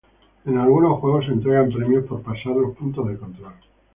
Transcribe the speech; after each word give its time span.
En 0.45 0.57
algunos 0.57 0.97
juegos, 0.99 1.27
se 1.27 1.31
entregan 1.33 1.69
premios 1.69 2.05
por 2.07 2.23
pasar 2.23 2.55
los 2.55 2.75
puntos 2.75 3.07
de 3.07 3.17
control. 3.19 3.53